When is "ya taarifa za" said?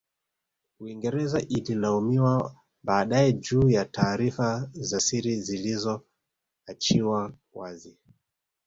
3.69-4.99